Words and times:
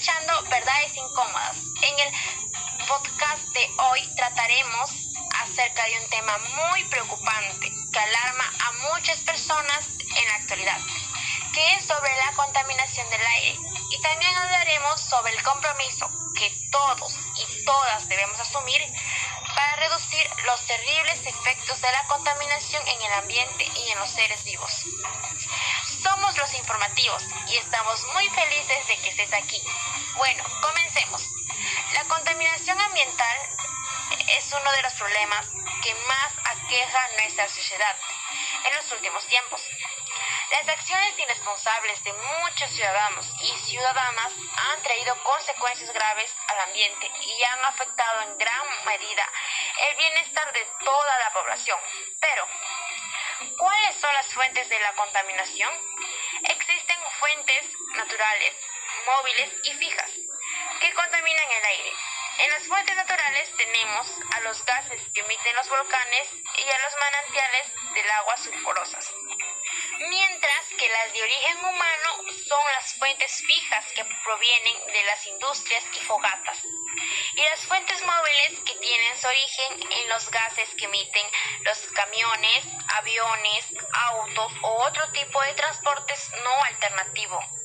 escuchando 0.00 0.42
Verdades 0.50 0.96
Incómodas. 0.96 1.56
En 1.82 1.98
el 1.98 2.12
podcast 2.88 3.42
de 3.52 3.70
hoy 3.78 4.00
trataremos 4.16 4.90
acerca 5.42 5.84
de 5.84 6.00
un 6.00 6.08
tema 6.10 6.38
muy 6.38 6.84
preocupante 6.84 7.70
que 7.92 7.98
alarma 7.98 8.44
a 8.64 8.72
muchas 8.94 9.18
personas 9.20 9.86
en 10.16 10.26
la 10.26 10.34
actualidad, 10.36 10.78
que 11.54 11.74
es 11.74 11.84
sobre 11.84 12.16
la 12.16 12.32
contaminación 12.32 13.08
del 13.10 13.26
aire. 13.26 13.56
Y 13.90 14.02
también 14.02 14.34
hablaremos 14.36 15.00
sobre 15.00 15.32
el 15.34 15.42
compromiso 15.42 16.10
que 16.36 16.52
todos 16.70 17.14
y 17.36 17.64
todas 17.64 18.08
debemos 18.08 18.40
asumir 18.40 18.82
para 19.54 19.76
reducir 19.76 20.28
los 20.46 20.66
terribles 20.66 21.26
efectos 21.26 21.80
de 21.80 21.92
la 21.92 22.06
contaminación 22.08 22.82
en 22.88 23.02
el 23.02 23.12
ambiente 23.12 23.64
y 23.64 23.90
en 23.90 23.98
los 23.98 24.10
seres 24.10 24.42
vivos. 24.44 24.84
Somos 26.02 26.36
los 26.38 26.54
informativos 26.54 27.22
y 27.48 27.56
estamos 27.56 28.06
muy 28.14 28.28
felices 28.30 28.86
de 28.86 28.96
que 28.96 29.08
estés 29.10 29.32
aquí. 29.34 29.60
Bueno, 30.16 30.44
comencemos. 30.62 31.22
La 31.94 32.04
contaminación 32.04 32.80
ambiental 32.80 33.38
es 34.36 34.52
uno 34.52 34.72
de 34.72 34.82
los 34.82 34.92
problemas 34.94 35.46
que 35.82 35.94
más 36.06 36.32
aqueja 36.44 37.08
nuestra 37.20 37.48
sociedad 37.48 37.96
en 38.64 38.76
los 38.76 38.92
últimos 38.92 39.26
tiempos. 39.26 39.60
Las 40.50 40.68
acciones 40.68 41.18
irresponsables 41.18 42.02
de 42.02 42.12
muchos 42.12 42.70
ciudadanos 42.70 43.26
y 43.40 43.56
ciudadanas 43.58 44.32
han 44.56 44.82
traído 44.82 45.22
consecuencias 45.22 45.92
graves 45.92 46.34
al 46.48 46.60
ambiente 46.60 47.10
y 47.20 47.42
han 47.44 47.64
afectado 47.64 48.22
en 48.22 48.38
gran 48.38 48.84
medida 48.84 49.28
el 49.88 49.96
bienestar 49.96 50.52
de 50.52 50.66
toda 50.84 51.18
la 51.18 51.32
población. 51.32 51.78
Pero, 52.20 52.46
¿cuáles 53.58 53.94
son 54.00 54.12
las 54.12 54.26
fuentes 54.26 54.68
de 54.68 54.80
la 54.80 54.92
contaminación? 54.94 55.70
Fuentes 57.20 57.64
naturales, 57.96 58.56
móviles 59.04 59.52
y 59.64 59.74
fijas 59.74 60.10
que 60.80 60.94
contaminan 60.94 61.52
el 61.52 61.64
aire. 61.66 61.92
En 62.38 62.50
las 62.50 62.62
fuentes 62.66 62.96
naturales 62.96 63.50
tenemos 63.58 64.06
a 64.32 64.40
los 64.40 64.64
gases 64.64 65.02
que 65.12 65.20
emiten 65.20 65.54
los 65.54 65.68
volcanes 65.68 66.28
y 66.32 66.70
a 66.70 66.78
los 66.78 66.94
manantiales 66.98 67.92
del 67.92 68.10
agua 68.10 68.36
sulfurosas. 68.38 69.12
Mientras 70.00 70.66
que 70.78 70.88
las 70.88 71.12
de 71.12 71.22
origen 71.22 71.58
humano 71.58 72.32
son 72.48 72.60
las 72.74 72.94
fuentes 72.94 73.42
fijas 73.46 73.84
que 73.94 74.02
provienen 74.24 74.86
de 74.86 75.02
las 75.04 75.26
industrias 75.26 75.84
y 75.94 76.00
fogatas. 76.06 76.58
Y 77.34 77.42
las 77.42 77.60
fuentes 77.66 78.00
móviles 78.00 78.60
que 78.64 78.74
tienen 78.76 79.20
su 79.20 79.26
origen 79.26 79.92
en 79.92 80.08
los 80.08 80.30
gases 80.30 80.70
que 80.78 80.86
emiten 80.86 81.26
los 81.64 81.78
camiones, 81.94 82.64
aviones, 82.96 83.66
autos 83.92 84.52
o 84.62 84.86
otro 84.86 85.06
tipo 85.12 85.42
de 85.42 85.52
transportes 85.52 86.30
no 86.44 86.64
alternativo. 86.64 87.59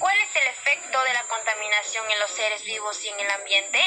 ¿Cuál 0.00 0.18
es 0.18 0.34
el 0.34 0.46
efecto 0.46 1.02
de 1.02 1.12
la 1.12 1.22
contaminación 1.24 2.10
en 2.10 2.20
los 2.20 2.30
seres 2.30 2.64
vivos 2.64 3.04
y 3.04 3.08
en 3.08 3.20
el 3.20 3.30
ambiente? 3.32 3.78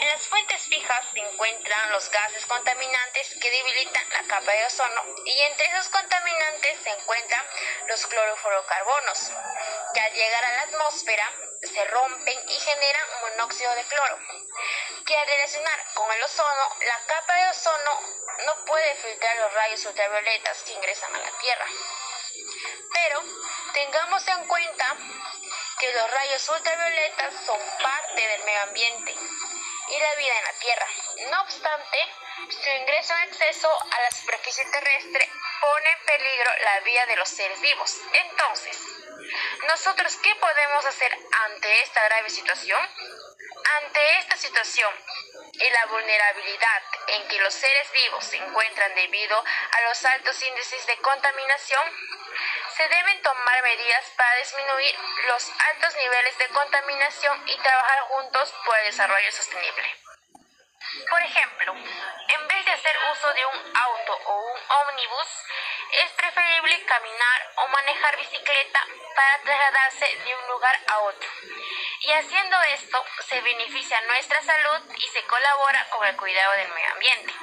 En 0.00 0.08
las 0.08 0.22
fuentes 0.22 0.62
fijas 0.62 1.04
se 1.12 1.18
encuentran 1.18 1.92
los 1.92 2.10
gases 2.10 2.46
contaminantes 2.46 3.36
que 3.38 3.50
debilitan 3.50 4.08
la 4.10 4.22
capa 4.22 4.50
de 4.50 4.64
ozono 4.64 5.02
y 5.26 5.40
entre 5.42 5.66
esos 5.66 5.90
contaminantes 5.90 6.78
se 6.82 6.88
encuentran 6.88 7.46
los 7.88 8.06
clorofluorocarbonos, 8.06 9.30
que 9.92 10.00
al 10.00 10.12
llegar 10.14 10.44
a 10.44 10.52
la 10.52 10.62
atmósfera 10.62 11.30
se 11.62 11.84
rompen 11.84 12.48
y 12.48 12.58
generan 12.58 13.06
monóxido 13.20 13.74
de 13.74 13.84
cloro, 13.84 14.18
que 15.06 15.18
al 15.18 15.26
relacionar 15.26 15.84
con 15.92 16.10
el 16.12 16.22
ozono, 16.22 16.76
la 16.80 16.98
capa 17.06 17.34
de 17.34 17.48
ozono 17.50 18.00
no 18.46 18.64
puede 18.64 18.94
filtrar 18.94 19.36
los 19.36 19.52
rayos 19.52 19.84
ultravioletas 19.84 20.62
que 20.62 20.72
ingresan 20.72 21.14
a 21.14 21.18
la 21.18 21.38
Tierra. 21.40 21.66
Pero 22.92 23.22
tengamos 23.72 24.26
en 24.28 24.46
cuenta 24.46 24.96
que 25.78 25.94
los 25.94 26.10
rayos 26.10 26.48
ultravioletas 26.48 27.34
son 27.46 27.60
parte 27.82 28.20
del 28.28 28.44
medio 28.44 28.62
ambiente 28.62 29.14
y 29.90 29.98
la 29.98 30.14
vida 30.14 30.38
en 30.38 30.44
la 30.44 30.52
Tierra. 30.60 30.86
No 31.30 31.40
obstante, 31.42 31.98
su 32.48 32.70
ingreso 32.70 33.14
en 33.14 33.28
exceso 33.28 33.68
a 33.90 34.00
la 34.00 34.10
superficie 34.10 34.64
terrestre 34.66 35.28
pone 35.60 35.90
en 35.90 36.06
peligro 36.06 36.50
la 36.64 36.80
vida 36.80 37.06
de 37.06 37.16
los 37.16 37.28
seres 37.28 37.60
vivos. 37.60 37.96
Entonces, 38.12 38.78
¿nosotros 39.66 40.16
qué 40.22 40.34
podemos 40.36 40.84
hacer 40.86 41.12
ante 41.46 41.82
esta 41.82 42.04
grave 42.04 42.30
situación? 42.30 42.80
Ante 43.82 44.18
esta 44.18 44.36
situación 44.36 44.92
y 45.52 45.70
la 45.70 45.86
vulnerabilidad 45.86 46.82
en 47.08 47.28
que 47.28 47.38
los 47.40 47.52
seres 47.52 47.92
vivos 47.92 48.24
se 48.24 48.36
encuentran 48.36 48.94
debido 48.94 49.38
a 49.38 49.80
los 49.88 50.04
altos 50.04 50.42
índices 50.42 50.86
de 50.86 50.96
contaminación, 50.98 51.82
se 52.76 52.88
deben 52.88 53.22
tomar 53.22 53.62
medidas 53.62 54.04
para 54.16 54.36
disminuir 54.36 54.94
los 55.26 55.52
altos 55.70 55.94
niveles 55.96 56.38
de 56.38 56.48
contaminación 56.48 57.48
y 57.48 57.56
trabajar 57.58 58.00
juntos 58.08 58.54
por 58.64 58.78
el 58.78 58.84
desarrollo 58.86 59.32
sostenible. 59.32 59.96
Por 61.08 61.22
ejemplo, 61.22 61.74
en 61.74 62.48
vez 62.48 62.64
de 62.64 62.72
hacer 62.72 62.96
uso 63.12 63.32
de 63.32 63.46
un 63.46 63.76
auto 63.76 64.18
o 64.26 64.52
un 64.52 64.60
ómnibus, 64.68 65.28
es 66.04 66.10
preferible 66.12 66.84
caminar 66.84 67.52
o 67.56 67.68
manejar 67.68 68.16
bicicleta 68.16 68.84
para 69.14 69.38
trasladarse 69.42 70.16
de 70.16 70.34
un 70.34 70.48
lugar 70.48 70.78
a 70.88 70.98
otro. 71.00 71.28
Y 72.00 72.12
haciendo 72.12 72.56
esto, 72.74 73.04
se 73.28 73.40
beneficia 73.40 74.00
nuestra 74.02 74.42
salud 74.42 74.94
y 74.96 75.08
se 75.08 75.22
colabora 75.26 75.86
con 75.90 76.06
el 76.06 76.16
cuidado 76.16 76.52
del 76.52 76.68
medio 76.68 76.92
ambiente. 76.92 77.34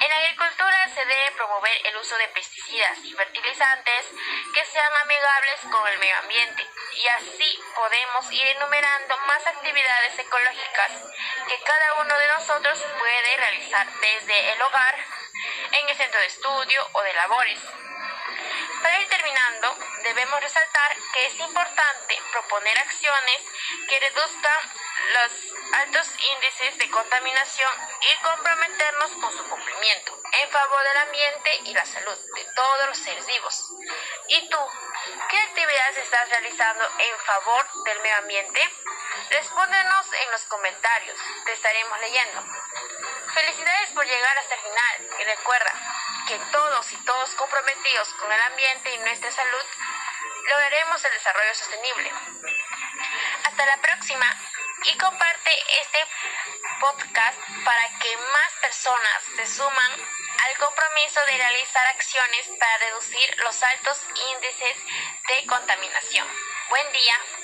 En 0.00 0.12
agricultura 0.12 0.88
se 0.94 1.04
debe 1.04 1.30
promover 1.32 1.86
el 1.86 1.96
uso 1.96 2.16
de 2.18 2.28
pesticidas 2.28 2.98
y 3.04 3.14
fertilizantes 3.14 4.06
que 4.54 4.64
sean 4.64 4.92
amigables 5.02 5.60
con 5.70 5.88
el 5.88 5.98
medio 5.98 6.16
ambiente 6.18 6.66
y 6.96 7.06
así 7.08 7.60
podemos 7.74 8.32
ir 8.32 8.46
enumerando 8.46 9.16
más 9.26 9.46
actividades 9.46 10.18
ecológicas 10.18 10.92
que 11.48 11.60
cada 11.62 11.94
uno 12.02 12.18
de 12.18 12.26
nosotros 12.28 12.84
puede 12.98 13.36
realizar 13.36 13.86
desde 14.00 14.52
el 14.52 14.62
hogar, 14.62 14.96
en 15.72 15.88
el 15.88 15.96
centro 15.96 16.20
de 16.20 16.26
estudio 16.26 16.88
o 16.92 17.02
de 17.02 17.12
labores. 17.14 17.60
Para 18.82 19.00
ir 19.00 19.08
terminando, 19.08 19.78
debemos 20.02 20.40
resaltar 20.40 20.96
que 21.12 21.26
es 21.26 21.38
importante 21.38 22.22
proponer 22.32 22.78
acciones 22.78 23.42
que 23.88 24.00
reduzcan 24.00 24.60
los 25.12 25.32
altos 25.72 26.08
índices 26.34 26.78
de 26.78 26.90
contaminación 26.90 27.72
y 28.00 28.22
comprometernos 28.22 29.10
con 29.12 29.36
su 29.36 29.48
cumplimiento 29.48 30.18
en 30.32 30.50
favor 30.50 30.82
del 30.82 30.96
ambiente 30.98 31.56
y 31.64 31.74
la 31.74 31.84
salud 31.84 32.18
de 32.34 32.44
todos 32.54 32.86
los 32.88 32.98
seres 32.98 33.26
vivos. 33.26 33.70
¿Y 34.28 34.48
tú? 34.48 34.58
¿Qué 35.28 35.38
actividades 35.38 35.98
estás 35.98 36.28
realizando 36.28 36.90
en 36.98 37.18
favor 37.18 37.84
del 37.84 38.00
medio 38.00 38.16
ambiente? 38.18 38.60
Respóndenos 39.30 40.06
en 40.12 40.30
los 40.30 40.42
comentarios, 40.44 41.18
te 41.44 41.52
estaremos 41.52 42.00
leyendo. 42.00 42.44
Felicidades 43.34 43.90
por 43.90 44.06
llegar 44.06 44.38
hasta 44.38 44.54
el 44.54 44.60
final 44.60 45.20
y 45.20 45.24
recuerda 45.24 45.72
que 46.28 46.38
todos 46.50 46.92
y 46.92 46.96
todos 47.04 47.30
comprometidos 47.30 48.08
con 48.14 48.32
el 48.32 48.40
ambiente 48.42 48.94
y 48.94 48.98
nuestra 48.98 49.30
salud 49.30 49.64
lograremos 50.48 51.04
el 51.04 51.12
desarrollo 51.12 51.54
sostenible. 51.54 52.12
Hasta 53.44 53.66
la 53.66 53.76
próxima 53.78 54.26
y 54.84 54.98
comparte 54.98 55.50
este 55.80 55.98
podcast 56.80 57.38
para 57.64 57.88
que 57.98 58.16
más 58.16 58.52
personas 58.60 59.22
se 59.36 59.46
suman 59.46 59.92
al 59.92 60.58
compromiso 60.58 61.20
de 61.26 61.36
realizar 61.38 61.86
acciones 61.88 62.46
para 62.58 62.78
reducir 62.78 63.38
los 63.38 63.62
altos 63.62 64.02
índices 64.34 64.76
de 65.28 65.46
contaminación. 65.46 66.26
Buen 66.68 66.92
día. 66.92 67.35